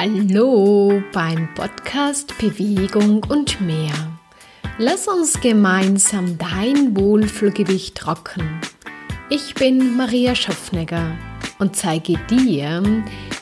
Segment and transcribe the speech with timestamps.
[0.00, 3.92] Hallo beim Podcast Bewegung und mehr.
[4.78, 8.60] Lass uns gemeinsam dein Wohlfühlgewicht rocken.
[9.28, 11.16] Ich bin Maria Schaffnegger
[11.58, 12.80] und zeige dir,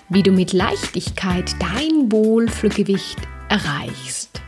[0.09, 3.19] wie du mit Leichtigkeit dein Wohlfühlgewicht
[3.51, 4.41] erreichst.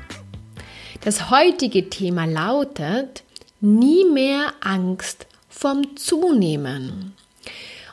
[1.02, 3.22] Das heutige Thema lautet
[3.60, 7.12] Nie mehr Angst vom Zunehmen.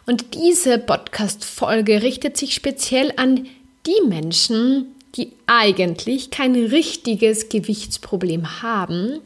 [0.05, 3.49] Und diese Podcast-Folge richtet sich speziell an
[3.85, 9.21] die Menschen, die eigentlich kein richtiges Gewichtsproblem haben,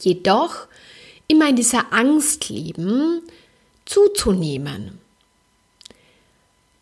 [0.00, 0.66] jedoch
[1.28, 3.22] immer in dieser Angst leben,
[3.84, 4.98] zuzunehmen.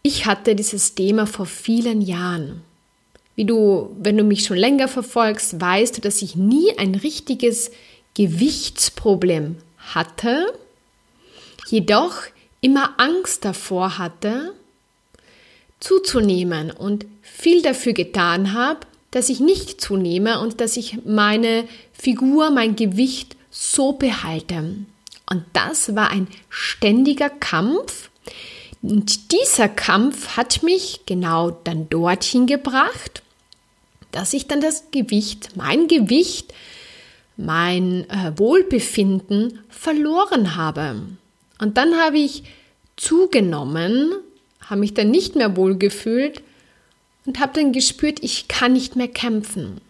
[0.03, 2.63] Ich hatte dieses Thema vor vielen Jahren.
[3.35, 7.71] Wie du, wenn du mich schon länger verfolgst, weißt du, dass ich nie ein richtiges
[8.15, 10.53] Gewichtsproblem hatte,
[11.69, 12.23] jedoch
[12.61, 14.55] immer Angst davor hatte,
[15.81, 22.51] zuzunehmen und viel dafür getan habe, dass ich nicht zunehme und dass ich meine Figur,
[22.51, 24.77] mein Gewicht so behalte.
[25.31, 28.11] Und das war ein ständiger Kampf.
[28.83, 33.23] Und dieser Kampf hat mich genau dann dorthin gebracht,
[34.13, 36.55] dass ich dann das Gewicht, mein Gewicht,
[37.37, 41.03] mein äh, Wohlbefinden verloren habe.
[41.61, 42.45] Und dann habe ich
[42.97, 44.13] zugenommen
[44.69, 46.43] habe mich dann nicht mehr wohl gefühlt
[47.25, 49.81] und habe dann gespürt, ich kann nicht mehr kämpfen.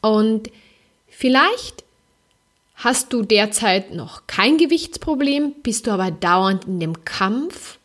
[0.00, 0.50] Und
[1.08, 1.84] vielleicht
[2.76, 7.78] hast du derzeit noch kein Gewichtsproblem, bist du aber dauernd in dem Kampf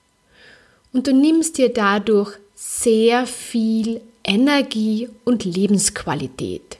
[0.92, 6.78] und du nimmst dir dadurch sehr viel Energie und Lebensqualität.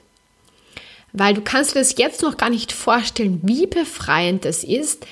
[1.12, 5.06] Weil du kannst dir das jetzt noch gar nicht vorstellen, wie befreiend das ist,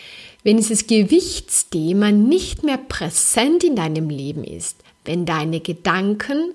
[0.45, 6.55] wenn dieses Gewichtsthema nicht mehr präsent in deinem Leben ist, wenn deine Gedanken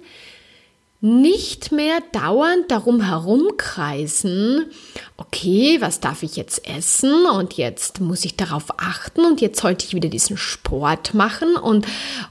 [0.99, 4.65] nicht mehr dauernd darum herumkreisen,
[5.15, 9.85] okay, was darf ich jetzt essen und jetzt muss ich darauf achten und jetzt sollte
[9.85, 11.85] ich wieder diesen Sport machen und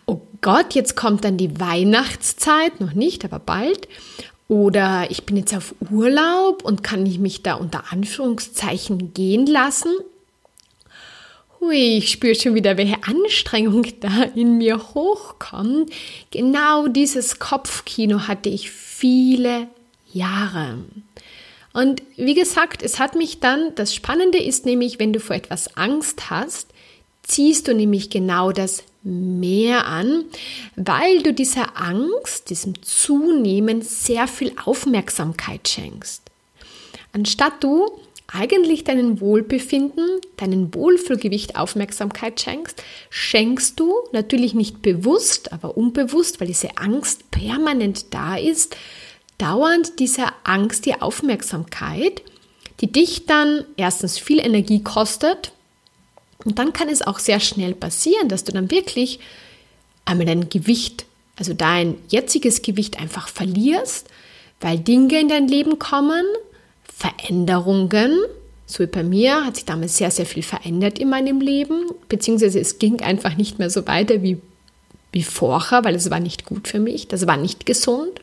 [0.07, 3.89] oh Gott, jetzt kommt dann die Weihnachtszeit, noch nicht, aber bald.
[4.49, 9.91] Oder ich bin jetzt auf Urlaub und kann ich mich da unter Anführungszeichen gehen lassen
[11.61, 15.91] hui, ich spüre schon wieder, welche Anstrengung da in mir hochkommt.
[16.31, 19.69] Genau dieses Kopfkino hatte ich viele
[20.13, 20.79] Jahre.
[21.73, 25.77] Und wie gesagt, es hat mich dann, das Spannende ist nämlich, wenn du vor etwas
[25.77, 26.69] Angst hast,
[27.23, 30.25] ziehst du nämlich genau das mehr an,
[30.75, 36.23] weil du dieser Angst, diesem Zunehmen sehr viel Aufmerksamkeit schenkst.
[37.13, 37.91] Anstatt du
[38.29, 46.49] eigentlich deinen Wohlbefinden, deinen Wohlfühlgewicht Aufmerksamkeit schenkst, schenkst du natürlich nicht bewusst, aber unbewusst, weil
[46.49, 48.77] diese Angst permanent da ist,
[49.39, 52.23] dauernd dieser Angst die Aufmerksamkeit,
[52.81, 55.53] die dich dann erstens viel Energie kostet.
[56.45, 59.21] Und dann kann es auch sehr schnell passieren, dass du dann wirklich
[60.05, 61.07] einmal dein Gewicht,
[61.37, 64.09] also dein jetziges Gewicht einfach verlierst,
[64.61, 66.25] weil Dinge in dein Leben kommen,
[66.97, 68.19] Veränderungen.
[68.65, 72.59] So wie bei mir hat sich damals sehr, sehr viel verändert in meinem Leben, beziehungsweise
[72.59, 74.41] es ging einfach nicht mehr so weiter wie,
[75.13, 78.21] wie vorher, weil es war nicht gut für mich, das war nicht gesund.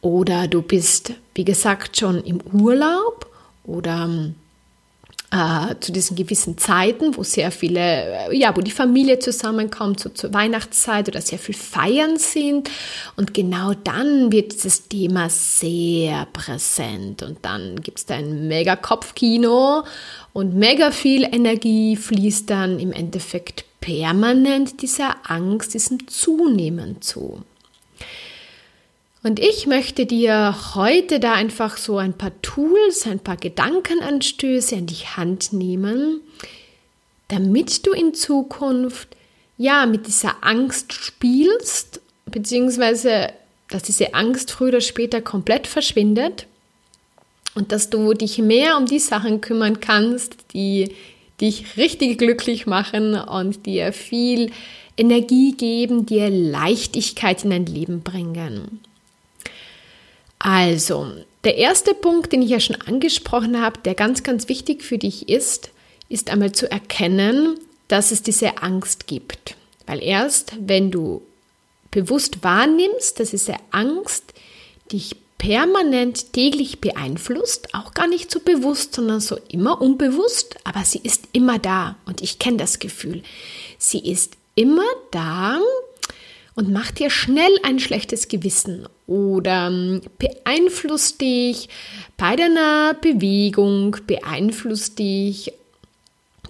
[0.00, 3.30] Oder du bist, wie gesagt, schon im Urlaub
[3.64, 4.10] oder
[5.34, 7.80] äh, zu diesen gewissen Zeiten, wo sehr viele,
[8.30, 12.70] äh, ja, wo die Familie zusammenkommt, so zur Weihnachtszeit oder sehr viel Feiern sind.
[13.16, 17.24] Und genau dann wird dieses Thema sehr präsent.
[17.24, 19.82] Und dann gibt es da ein mega Kopfkino
[20.32, 27.42] und mega viel Energie fließt dann im Endeffekt permanent dieser Angst, diesem Zunehmen zu.
[29.24, 34.86] Und ich möchte dir heute da einfach so ein paar Tools, ein paar Gedankenanstöße an
[34.86, 36.20] die Hand nehmen,
[37.28, 39.08] damit du in Zukunft
[39.56, 43.32] ja mit dieser Angst spielst, beziehungsweise
[43.70, 46.46] dass diese Angst früher oder später komplett verschwindet
[47.54, 50.94] und dass du dich mehr um die Sachen kümmern kannst, die
[51.40, 54.52] dich richtig glücklich machen und dir viel
[54.98, 58.80] Energie geben, dir Leichtigkeit in dein Leben bringen.
[60.44, 61.10] Also,
[61.44, 65.30] der erste Punkt, den ich ja schon angesprochen habe, der ganz, ganz wichtig für dich
[65.30, 65.70] ist,
[66.10, 67.58] ist einmal zu erkennen,
[67.88, 69.56] dass es diese Angst gibt.
[69.86, 71.22] Weil erst, wenn du
[71.90, 74.34] bewusst wahrnimmst, dass diese Angst
[74.92, 81.00] dich permanent täglich beeinflusst, auch gar nicht so bewusst, sondern so immer unbewusst, aber sie
[81.02, 83.22] ist immer da und ich kenne das Gefühl.
[83.78, 85.58] Sie ist immer da
[86.54, 91.68] und macht dir schnell ein schlechtes Gewissen oder ähm, beeinflusst dich
[92.16, 95.52] bei deiner Bewegung, beeinflusst dich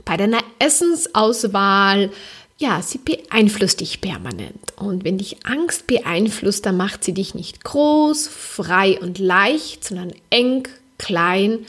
[0.04, 2.10] bei deiner Essensauswahl.
[2.58, 4.72] Ja, sie beeinflusst dich permanent.
[4.76, 10.12] Und wenn dich Angst beeinflusst, dann macht sie dich nicht groß, frei und leicht, sondern
[10.30, 10.68] eng,
[10.98, 11.66] klein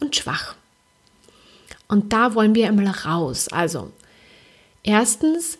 [0.00, 0.54] und schwach.
[1.88, 3.48] Und da wollen wir einmal raus.
[3.48, 3.90] Also,
[4.82, 5.58] erstens,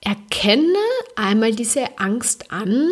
[0.00, 0.78] erkenne
[1.16, 2.88] einmal diese Angst an,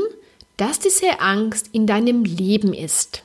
[0.56, 3.22] dass diese Angst in deinem Leben ist.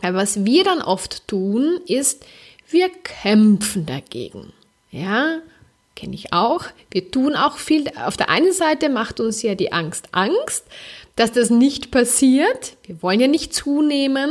[0.00, 2.24] Weil was wir dann oft tun, ist,
[2.68, 4.52] wir kämpfen dagegen.
[4.90, 5.38] Ja,
[5.94, 6.64] kenne ich auch.
[6.90, 7.90] Wir tun auch viel.
[8.04, 10.64] Auf der einen Seite macht uns ja die Angst Angst,
[11.16, 12.76] dass das nicht passiert.
[12.84, 14.30] Wir wollen ja nicht zunehmen.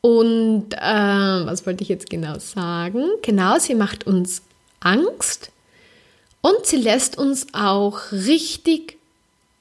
[0.00, 3.04] Und äh, was wollte ich jetzt genau sagen?
[3.22, 4.42] Genau, sie macht uns
[4.80, 5.50] Angst
[6.40, 8.96] und sie lässt uns auch richtig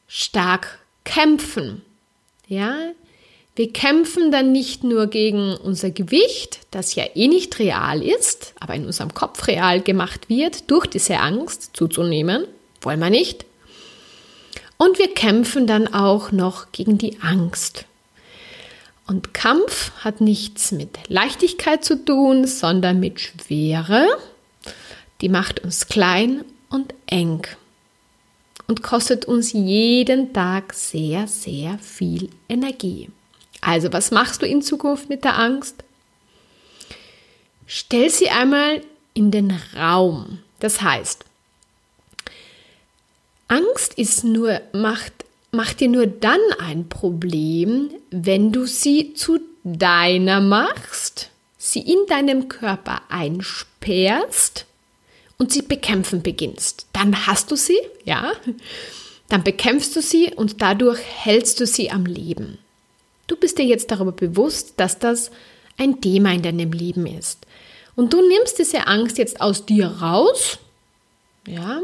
[0.07, 1.81] stark kämpfen.
[2.47, 2.75] Ja,
[3.55, 8.75] wir kämpfen dann nicht nur gegen unser Gewicht, das ja eh nicht real ist, aber
[8.75, 12.45] in unserem Kopf real gemacht wird, durch diese Angst zuzunehmen,
[12.81, 13.45] wollen wir nicht.
[14.77, 17.85] Und wir kämpfen dann auch noch gegen die Angst.
[19.07, 24.05] Und Kampf hat nichts mit Leichtigkeit zu tun, sondern mit Schwere.
[25.21, 27.45] Die macht uns klein und eng
[28.67, 33.09] und kostet uns jeden Tag sehr, sehr viel Energie.
[33.61, 35.83] Also, was machst du in Zukunft mit der Angst?
[37.65, 38.81] Stell sie einmal
[39.13, 40.39] in den Raum.
[40.59, 41.25] Das heißt,
[43.47, 45.13] Angst ist nur, macht,
[45.51, 52.47] macht dir nur dann ein Problem, wenn du sie zu deiner machst, sie in deinem
[52.49, 54.65] Körper einsperrst
[55.37, 56.87] und sie bekämpfen beginnst.
[56.93, 58.31] Dann hast du sie, ja,
[59.29, 62.57] dann bekämpfst du sie und dadurch hältst du sie am Leben.
[63.27, 65.31] Du bist dir jetzt darüber bewusst, dass das
[65.77, 67.45] ein Thema in deinem Leben ist.
[67.95, 70.59] Und du nimmst diese Angst jetzt aus dir raus,
[71.47, 71.81] ja,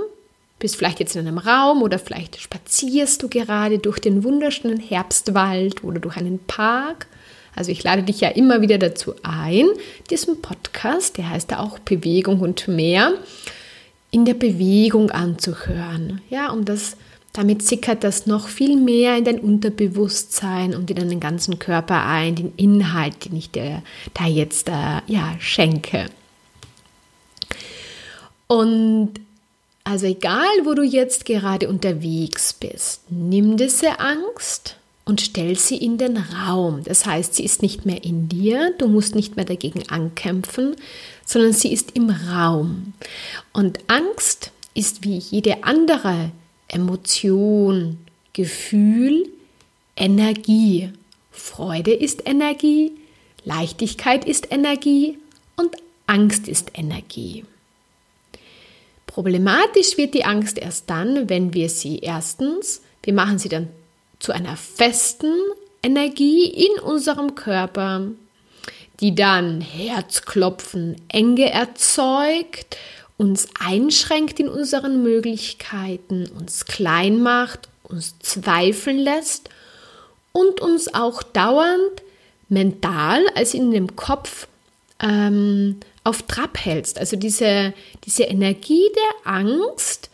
[0.59, 5.83] bist vielleicht jetzt in einem Raum oder vielleicht spazierst du gerade durch den wunderschönen Herbstwald
[5.83, 7.07] oder durch einen Park
[7.55, 9.67] also ich lade dich ja immer wieder dazu ein,
[10.09, 13.13] diesen Podcast, der heißt ja auch Bewegung und mehr,
[14.11, 16.21] in der Bewegung anzuhören.
[16.29, 16.97] Ja, um das,
[17.33, 22.35] damit sickert das noch viel mehr in dein Unterbewusstsein und in deinen ganzen Körper ein,
[22.35, 23.81] den Inhalt, den ich dir
[24.13, 26.05] da jetzt äh, ja, schenke.
[28.47, 29.13] Und
[29.83, 35.97] also egal, wo du jetzt gerade unterwegs bist, nimm diese Angst und stell sie in
[35.97, 36.81] den Raum.
[36.83, 40.75] Das heißt, sie ist nicht mehr in dir, du musst nicht mehr dagegen ankämpfen,
[41.25, 42.93] sondern sie ist im Raum.
[43.51, 46.31] Und Angst ist wie jede andere
[46.67, 47.97] Emotion,
[48.33, 49.29] Gefühl,
[49.95, 50.89] Energie.
[51.31, 52.93] Freude ist Energie,
[53.43, 55.17] Leichtigkeit ist Energie
[55.55, 55.75] und
[56.07, 57.45] Angst ist Energie.
[59.05, 63.69] Problematisch wird die Angst erst dann, wenn wir sie erstens, wir machen sie dann
[64.23, 65.33] zu einer festen
[65.83, 68.07] Energie in unserem Körper,
[69.01, 72.77] die dann Herzklopfen, Enge erzeugt,
[73.17, 79.49] uns einschränkt in unseren Möglichkeiten, uns klein macht, uns zweifeln lässt
[80.31, 82.01] und uns auch dauernd
[82.47, 84.47] mental, also in dem Kopf,
[85.01, 86.97] ähm, auf Trab hältst.
[86.97, 87.73] Also diese,
[88.05, 90.09] diese Energie der Angst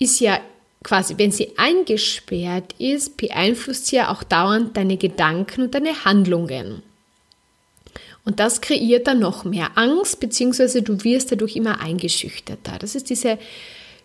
[0.00, 0.40] ist ja
[0.84, 6.82] quasi, wenn sie eingesperrt ist, beeinflusst sie ja auch dauernd deine Gedanken und deine Handlungen.
[8.24, 12.78] Und das kreiert dann noch mehr Angst, beziehungsweise du wirst dadurch immer eingeschüchterter.
[12.78, 13.38] Das ist diese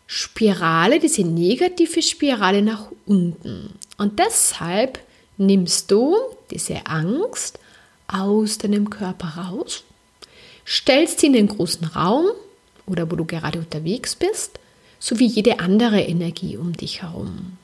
[0.08, 3.74] Spirale, diese negative Spirale nach unten.
[3.98, 5.00] Und deshalb
[5.38, 6.16] nimmst du
[6.50, 7.60] diese Angst
[8.08, 9.84] aus deinem Körper raus,
[10.66, 12.26] stellst sie in den großen Raum
[12.88, 14.60] oder wo du gerade unterwegs bist
[15.00, 17.58] so wie jede andere Energie um dich herum.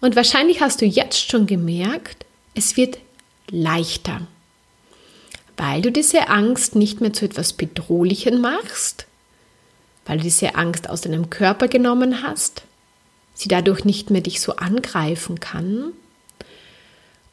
[0.00, 2.98] Und wahrscheinlich hast du jetzt schon gemerkt, es wird
[3.50, 4.26] leichter,
[5.56, 9.06] weil du diese Angst nicht mehr zu etwas Bedrohlichem machst,
[10.04, 12.62] weil du diese Angst aus deinem Körper genommen hast,
[13.34, 15.92] sie dadurch nicht mehr dich so angreifen kann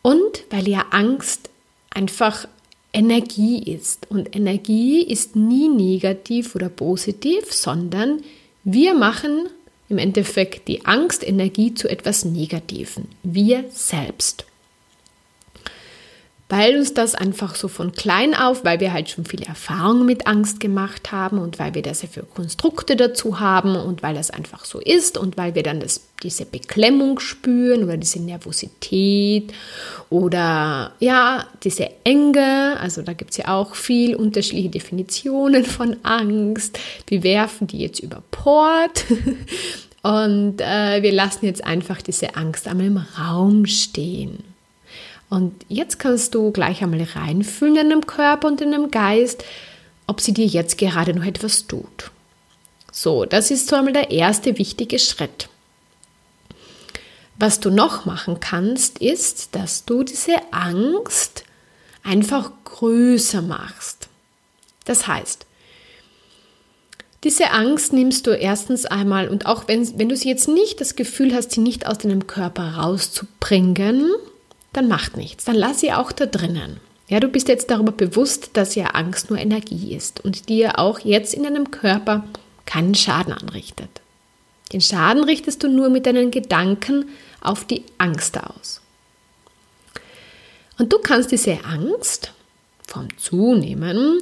[0.02, 1.50] und weil ja Angst
[1.90, 2.48] einfach
[2.94, 4.10] Energie ist.
[4.10, 8.22] Und Energie ist nie negativ oder positiv, sondern
[8.64, 9.50] wir machen
[9.90, 13.10] im Endeffekt die Angstenergie zu etwas Negativen.
[13.24, 14.46] Wir selbst.
[16.56, 20.28] Weil uns das einfach so von klein auf, weil wir halt schon viele Erfahrungen mit
[20.28, 24.30] Angst gemacht haben und weil wir da sehr viele Konstrukte dazu haben und weil das
[24.30, 29.52] einfach so ist und weil wir dann das, diese Beklemmung spüren oder diese Nervosität
[30.12, 36.78] oder ja, diese Enge, also da gibt es ja auch viel unterschiedliche Definitionen von Angst.
[37.08, 39.06] Wir werfen die jetzt über Port
[40.04, 44.53] und äh, wir lassen jetzt einfach diese Angst einmal im Raum stehen.
[45.34, 49.44] Und jetzt kannst du gleich einmal reinfühlen in deinem Körper und in deinem Geist,
[50.06, 52.12] ob sie dir jetzt gerade noch etwas tut.
[52.92, 55.50] So, das ist so einmal der erste wichtige Schritt.
[57.40, 61.46] Was du noch machen kannst, ist, dass du diese Angst
[62.04, 64.10] einfach größer machst.
[64.86, 65.48] Das heißt,
[67.24, 70.96] diese Angst nimmst du erstens einmal und auch wenn, wenn du sie jetzt nicht das
[70.96, 74.12] Gefühl hast, sie nicht aus deinem Körper rauszubringen,
[74.74, 75.46] dann macht nichts.
[75.46, 76.80] Dann lass sie auch da drinnen.
[77.08, 81.00] Ja, du bist jetzt darüber bewusst, dass ja Angst nur Energie ist und dir auch
[81.00, 82.24] jetzt in deinem Körper
[82.66, 84.02] keinen Schaden anrichtet.
[84.72, 87.06] Den Schaden richtest du nur mit deinen Gedanken
[87.42, 88.82] auf die Angst aus.
[90.80, 92.32] Und du kannst diese Angst
[92.88, 94.22] vom Zunehmen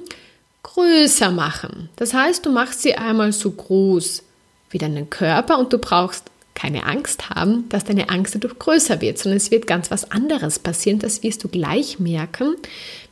[0.63, 1.89] größer machen.
[1.96, 4.24] Das heißt, du machst sie einmal so groß
[4.70, 9.17] wie deinen Körper und du brauchst keine Angst haben, dass deine Angst dadurch größer wird,
[9.17, 11.00] sondern es wird ganz was anderes passieren.
[11.00, 12.55] Das wirst du gleich merken,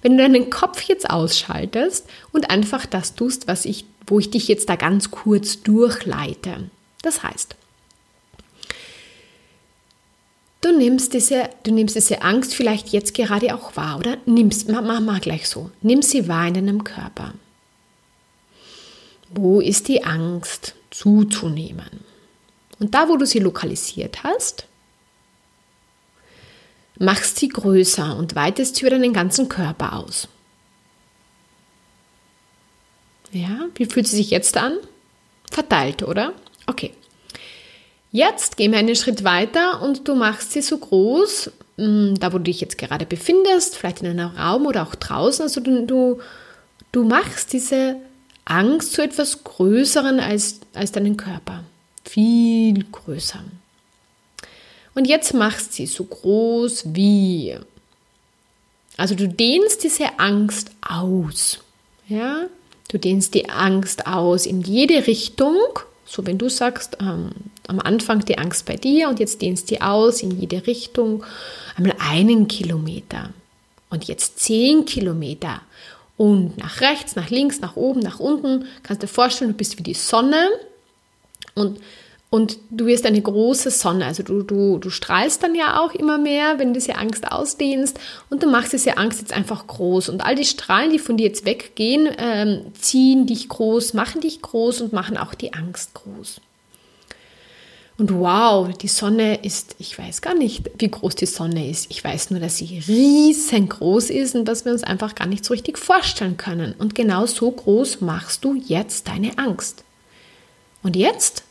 [0.01, 4.47] wenn du deinen Kopf jetzt ausschaltest und einfach das tust, was ich, wo ich dich
[4.47, 6.69] jetzt da ganz kurz durchleite.
[7.01, 7.55] Das heißt,
[10.61, 14.17] du nimmst diese, du nimmst diese Angst vielleicht jetzt gerade auch wahr, oder?
[14.25, 15.71] Nimmst, mach, mal gleich so.
[15.81, 17.33] Nimm sie wahr in deinem Körper.
[19.29, 22.08] Wo ist die Angst zuzunehmen?
[22.79, 24.65] Und da, wo du sie lokalisiert hast,
[26.97, 30.27] machst sie größer und weitest sie über deinen ganzen Körper aus.
[33.31, 34.77] Ja, wie fühlt sie sich jetzt an?
[35.51, 36.33] Verteilt, oder?
[36.67, 36.93] Okay.
[38.11, 42.37] Jetzt gehen wir einen Schritt weiter und du machst sie so groß, mm, da wo
[42.37, 45.43] du dich jetzt gerade befindest, vielleicht in einem Raum oder auch draußen.
[45.43, 46.19] Also du, du,
[46.91, 47.97] du machst diese
[48.45, 51.63] Angst zu etwas Größeren als, als deinen Körper
[52.09, 53.43] viel größer.
[54.95, 57.55] Und jetzt machst sie so groß wie.
[58.97, 61.59] Also du dehnst diese Angst aus.
[62.07, 62.47] Ja?
[62.89, 65.57] Du dehnst die Angst aus in jede Richtung.
[66.05, 67.29] So wenn du sagst, ähm,
[67.67, 71.23] am Anfang die Angst bei dir und jetzt dehnst die aus in jede Richtung.
[71.77, 73.29] Einmal einen Kilometer
[73.89, 75.61] und jetzt zehn Kilometer.
[76.17, 78.65] Und nach rechts, nach links, nach oben, nach unten.
[78.83, 80.49] Kannst du dir vorstellen, du bist wie die Sonne
[81.55, 81.79] und,
[82.29, 84.05] und du wirst eine große Sonne.
[84.05, 87.99] Also du, du, du strahlst dann ja auch immer mehr, wenn du diese Angst ausdehnst.
[88.29, 90.09] Und du machst diese Angst jetzt einfach groß.
[90.09, 94.41] Und all die Strahlen, die von dir jetzt weggehen, ähm, ziehen dich groß, machen dich
[94.41, 96.39] groß und machen auch die Angst groß.
[97.99, 101.91] Und wow, die Sonne ist, ich weiß gar nicht, wie groß die Sonne ist.
[101.91, 105.53] Ich weiß nur, dass sie riesengroß ist und dass wir uns einfach gar nicht so
[105.53, 106.73] richtig vorstellen können.
[106.79, 109.83] Und genau so groß machst du jetzt deine Angst.
[110.83, 111.43] Und jetzt?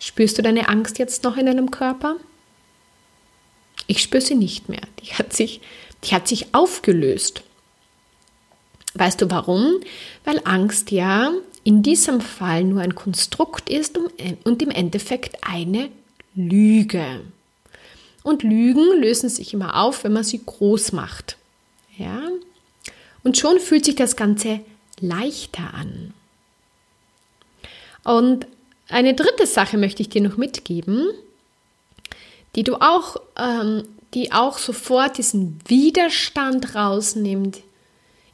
[0.00, 2.16] Spürst du deine Angst jetzt noch in deinem Körper?
[3.86, 4.82] Ich spüre sie nicht mehr.
[5.02, 5.60] Die hat sich,
[6.04, 7.42] die hat sich aufgelöst.
[8.94, 9.80] Weißt du warum?
[10.24, 11.32] Weil Angst ja
[11.64, 13.98] in diesem Fall nur ein Konstrukt ist
[14.44, 15.90] und im Endeffekt eine
[16.34, 17.20] Lüge.
[18.22, 21.36] Und Lügen lösen sich immer auf, wenn man sie groß macht.
[21.96, 22.22] Ja?
[23.24, 24.60] Und schon fühlt sich das Ganze
[25.00, 26.14] leichter an.
[28.08, 28.46] Und
[28.88, 31.10] eine dritte Sache möchte ich dir noch mitgeben,
[32.56, 33.82] die du auch, ähm,
[34.14, 37.58] die auch sofort diesen Widerstand rausnimmt,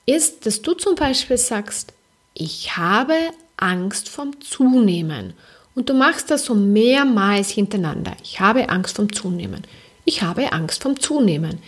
[0.07, 1.93] ist, dass du zum Beispiel sagst,
[2.35, 3.17] ich habe
[3.57, 5.33] Angst vom Zunehmen.
[5.75, 8.13] Und du machst das so mehrmals hintereinander.
[8.23, 9.65] Ich habe Angst vom Zunehmen.
[10.05, 11.59] Ich habe Angst vom Zunehmen.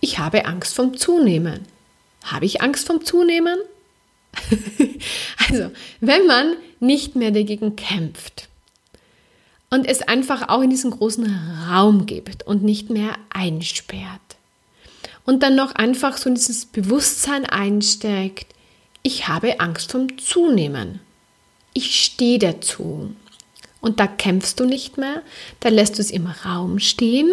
[0.00, 1.66] Ich habe Angst vom Zunehmen.
[2.22, 3.58] Habe ich Angst vom Zunehmen?
[5.50, 8.48] also, wenn man nicht mehr dagegen kämpft
[9.70, 11.26] und es einfach auch in diesen großen
[11.70, 14.20] Raum gibt und nicht mehr einsperrt
[15.26, 18.46] und dann noch einfach so dieses Bewusstsein einsteckt,
[19.02, 21.00] ich habe Angst vom Zunehmen.
[21.74, 23.14] Ich stehe dazu.
[23.80, 25.22] Und da kämpfst du nicht mehr,
[25.60, 27.30] da lässt du es im Raum stehen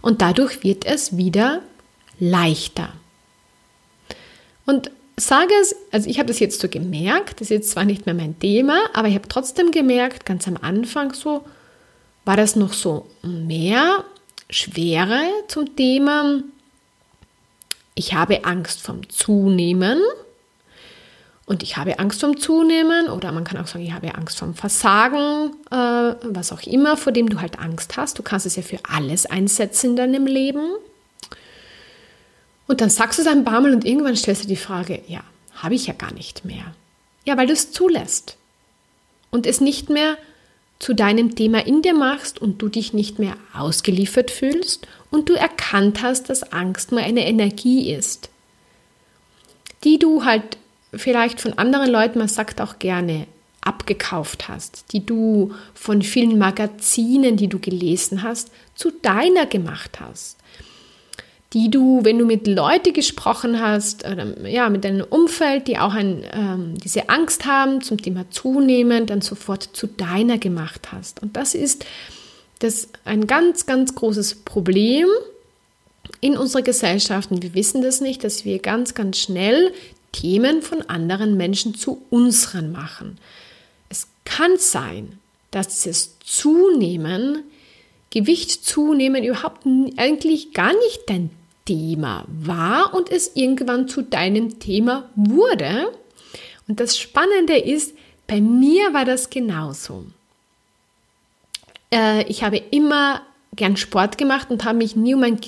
[0.00, 1.62] und dadurch wird es wieder
[2.18, 2.92] leichter.
[4.64, 4.90] Und
[5.20, 8.14] sage es, also ich habe das jetzt so gemerkt, das ist jetzt zwar nicht mehr
[8.14, 11.44] mein Thema, aber ich habe trotzdem gemerkt, ganz am Anfang so,
[12.24, 14.04] war das noch so mehr
[14.50, 16.42] Schwere zum Thema
[18.00, 20.00] ich habe Angst vom Zunehmen
[21.44, 24.54] und ich habe Angst vom Zunehmen oder man kann auch sagen, ich habe Angst vom
[24.54, 28.18] Versagen, äh, was auch immer, vor dem du halt Angst hast.
[28.18, 30.76] Du kannst es ja für alles einsetzen in deinem Leben.
[32.70, 35.24] Und dann sagst du es ein paar Mal und irgendwann stellst du die Frage, ja,
[35.56, 36.72] habe ich ja gar nicht mehr.
[37.24, 38.36] Ja, weil du es zulässt
[39.32, 40.16] und es nicht mehr
[40.78, 45.32] zu deinem Thema in dir machst und du dich nicht mehr ausgeliefert fühlst und du
[45.32, 48.30] erkannt hast, dass Angst nur eine Energie ist,
[49.82, 50.56] die du halt
[50.94, 53.26] vielleicht von anderen Leuten, man sagt auch gerne,
[53.62, 60.36] abgekauft hast, die du von vielen Magazinen, die du gelesen hast, zu deiner gemacht hast
[61.52, 65.94] die du, wenn du mit Leuten gesprochen hast, oder, ja, mit deinem Umfeld, die auch
[65.94, 71.22] ein, ähm, diese Angst haben zum Thema Zunehmen, dann sofort zu deiner gemacht hast.
[71.22, 71.84] Und das ist
[72.60, 75.08] das ein ganz, ganz großes Problem
[76.20, 77.32] in unserer Gesellschaft.
[77.32, 79.72] Und wir wissen das nicht, dass wir ganz, ganz schnell
[80.12, 83.18] Themen von anderen Menschen zu unseren machen.
[83.88, 85.18] Es kann sein,
[85.50, 87.42] dass dieses Zunehmen
[88.10, 89.64] Gewicht zunehmen überhaupt
[89.96, 91.30] eigentlich gar nicht dein
[91.64, 95.92] Thema war und es irgendwann zu deinem Thema wurde.
[96.68, 97.94] Und das Spannende ist,
[98.26, 100.04] bei mir war das genauso.
[101.92, 103.22] Äh, ich habe immer
[103.56, 105.40] gern Sport gemacht und habe mich nie um mein,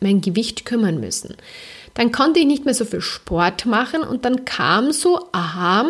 [0.00, 1.36] mein Gewicht kümmern müssen.
[1.94, 5.86] Dann konnte ich nicht mehr so viel Sport machen und dann kam so, aha,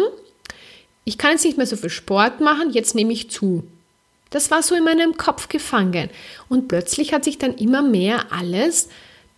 [1.05, 3.65] ich kann jetzt nicht mehr so viel Sport machen, jetzt nehme ich zu.
[4.31, 6.11] Das war so in meinem Kopf gefangen.
[6.49, 8.89] Und plötzlich hat sich dann immer mehr alles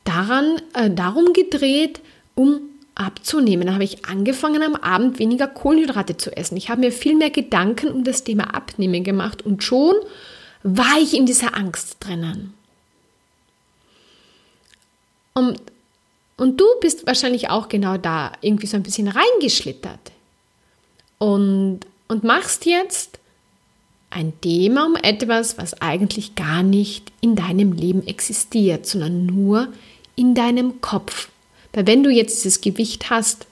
[0.07, 2.01] daran, äh, darum gedreht,
[2.35, 2.61] um
[2.95, 3.67] abzunehmen.
[3.67, 6.57] Da habe ich angefangen, am Abend weniger Kohlenhydrate zu essen.
[6.57, 9.95] Ich habe mir viel mehr Gedanken um das Thema Abnehmen gemacht und schon
[10.63, 12.55] war ich in dieser Angst drinnen.
[15.35, 15.61] Und,
[16.39, 20.13] und du bist wahrscheinlich auch genau da irgendwie so ein bisschen reingeschlittert
[21.19, 23.19] und, und machst jetzt
[24.09, 29.69] ein Thema um etwas, was eigentlich gar nicht in deinem Leben existiert, sondern nur
[30.17, 31.29] in deinem Kopf.
[31.73, 33.47] Weil wenn du jetzt dieses Gewicht hast,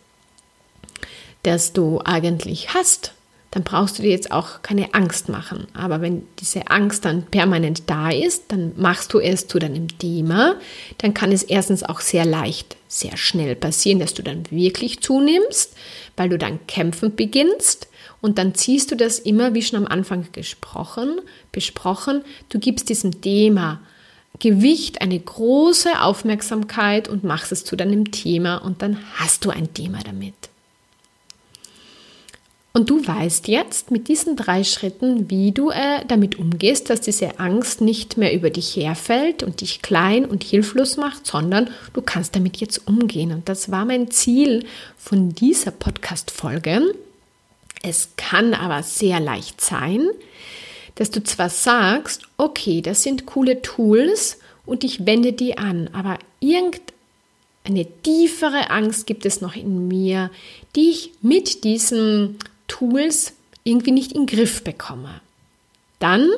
[1.43, 3.13] das du eigentlich hast,
[3.55, 5.69] dann brauchst du dir jetzt auch keine Angst machen.
[5.75, 10.57] Aber wenn diese Angst dann permanent da ist, dann machst du es zu deinem Thema,
[10.99, 15.77] dann kann es erstens auch sehr leicht, sehr schnell passieren, dass du dann wirklich zunimmst,
[16.17, 17.87] weil du dann kämpfen beginnst
[18.21, 21.21] und dann ziehst du das immer, wie schon am Anfang gesprochen,
[21.53, 23.81] besprochen, du gibst diesem Thema
[24.41, 29.73] Gewicht eine große Aufmerksamkeit und machst es zu deinem Thema und dann hast du ein
[29.75, 30.35] Thema damit.
[32.77, 37.39] Und du weißt jetzt mit diesen drei Schritten, wie du äh, damit umgehst, dass diese
[37.39, 42.35] Angst nicht mehr über dich herfällt und dich klein und hilflos macht, sondern du kannst
[42.35, 43.31] damit jetzt umgehen.
[43.31, 44.67] Und das war mein Ziel
[44.97, 46.97] von dieser Podcast-Folge.
[47.85, 50.09] Es kann aber sehr leicht sein,
[50.95, 56.19] dass du zwar sagst, okay, das sind coole Tools und ich wende die an, aber
[56.41, 60.31] irgendeine tiefere Angst gibt es noch in mir,
[60.77, 65.21] die ich mit diesen Tools irgendwie nicht in den Griff bekomme.
[65.99, 66.29] Dann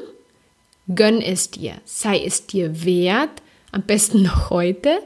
[0.95, 3.42] gönn es dir, sei es dir wert,
[3.73, 4.99] am besten noch heute,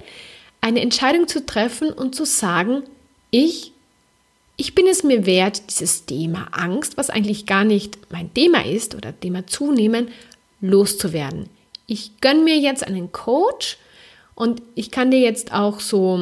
[0.61, 2.83] eine Entscheidung zu treffen und zu sagen,
[3.31, 3.70] ich
[4.61, 8.95] ich bin es mir wert, dieses Thema Angst, was eigentlich gar nicht mein Thema ist
[8.95, 10.09] oder Thema zunehmen,
[10.61, 11.49] loszuwerden.
[11.87, 13.79] Ich gönne mir jetzt einen Coach
[14.35, 16.21] und ich kann dir jetzt auch so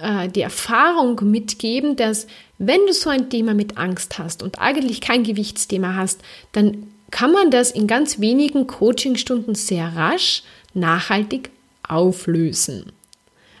[0.00, 5.00] äh, die Erfahrung mitgeben, dass wenn du so ein Thema mit Angst hast und eigentlich
[5.00, 6.20] kein Gewichtsthema hast,
[6.52, 11.50] dann kann man das in ganz wenigen Coachingstunden sehr rasch nachhaltig
[11.88, 12.92] auflösen.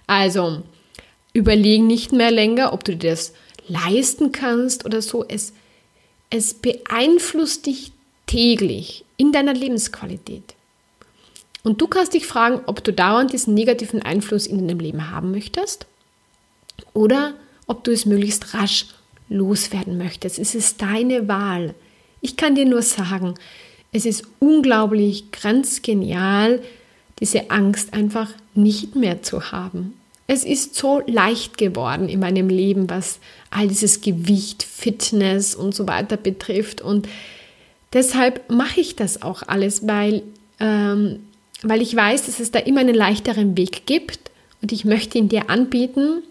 [0.06, 0.62] Also
[1.32, 3.32] überlegen nicht mehr länger, ob du dir das
[3.68, 5.24] leisten kannst oder so.
[5.26, 5.52] Es,
[6.30, 7.92] es beeinflusst dich
[8.26, 10.54] täglich in deiner Lebensqualität.
[11.62, 15.30] Und du kannst dich fragen, ob du dauernd diesen negativen Einfluss in deinem Leben haben
[15.30, 15.86] möchtest
[16.92, 17.34] oder
[17.66, 18.86] ob du es möglichst rasch
[19.28, 20.38] loswerden möchtest.
[20.38, 21.74] Es ist deine Wahl.
[22.20, 23.34] Ich kann dir nur sagen,
[23.92, 26.60] es ist unglaublich grenzgenial,
[27.20, 29.94] diese Angst einfach nicht mehr zu haben.
[30.26, 33.18] Es ist so leicht geworden in meinem Leben, was
[33.50, 36.80] all dieses Gewicht, Fitness und so weiter betrifft.
[36.80, 37.08] Und
[37.92, 40.22] deshalb mache ich das auch alles, weil,
[40.60, 41.20] ähm,
[41.62, 44.30] weil ich weiß, dass es da immer einen leichteren Weg gibt
[44.62, 46.22] und ich möchte ihn dir anbieten,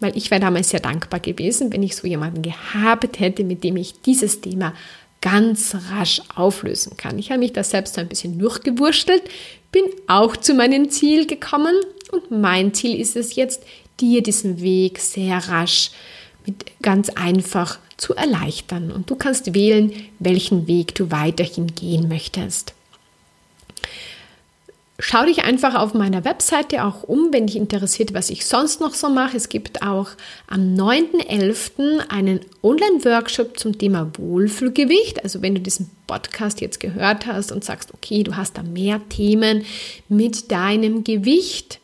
[0.00, 3.76] weil ich wäre damals sehr dankbar gewesen, wenn ich so jemanden gehabt hätte, mit dem
[3.76, 4.74] ich dieses Thema
[5.22, 7.18] ganz rasch auflösen kann.
[7.18, 9.22] Ich habe mich da selbst so ein bisschen durchgewurschtelt,
[9.72, 11.74] bin auch zu meinem Ziel gekommen
[12.12, 13.62] und mein Ziel ist es jetzt,
[14.00, 15.90] dir diesen Weg sehr rasch
[16.82, 18.92] ganz einfach zu erleichtern.
[18.92, 22.74] Und du kannst wählen, welchen Weg du weiterhin gehen möchtest.
[24.98, 28.94] Schau dich einfach auf meiner Webseite auch um, wenn dich interessiert, was ich sonst noch
[28.94, 29.36] so mache.
[29.36, 30.08] Es gibt auch
[30.46, 32.08] am 9.11.
[32.08, 35.22] einen Online-Workshop zum Thema Wohlfühlgewicht.
[35.22, 39.02] Also wenn du diesen Podcast jetzt gehört hast und sagst, okay, du hast da mehr
[39.10, 39.66] Themen
[40.08, 41.78] mit deinem Gewicht,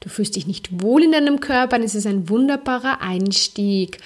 [0.00, 3.98] du fühlst dich nicht wohl in deinem Körper, dann ist es ein wunderbarer Einstieg,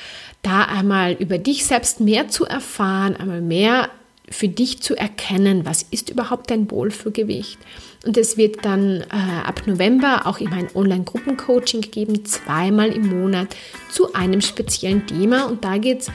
[0.42, 3.90] da einmal über dich selbst mehr zu erfahren, einmal mehr
[4.28, 7.58] für dich zu erkennen, was ist überhaupt dein Wohlfühlgewicht.
[8.04, 9.06] Und es wird dann äh,
[9.44, 13.54] ab November auch immer ein Online-Gruppencoaching geben, zweimal im Monat
[13.90, 15.44] zu einem speziellen Thema.
[15.44, 16.10] Und da geht es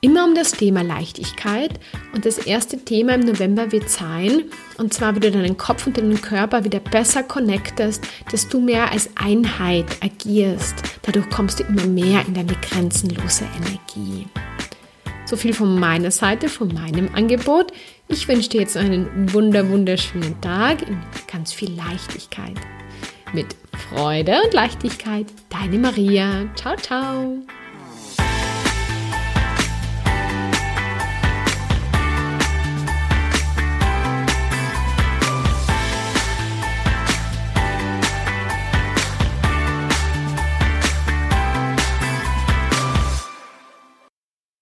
[0.00, 1.78] immer um das Thema Leichtigkeit.
[2.14, 4.44] Und das erste Thema im November wird sein,
[4.78, 8.90] und zwar, wie du deinen Kopf und deinen Körper wieder besser connectest, dass du mehr
[8.90, 10.82] als Einheit agierst.
[11.02, 14.26] Dadurch kommst du immer mehr in deine grenzenlose Energie.
[15.26, 17.72] So viel von meiner Seite, von meinem Angebot.
[18.08, 22.56] Ich wünsche dir jetzt einen wunder, wunderschönen Tag in ganz viel Leichtigkeit.
[23.32, 23.46] Mit
[23.88, 26.48] Freude und Leichtigkeit, deine Maria.
[26.56, 27.38] Ciao, ciao.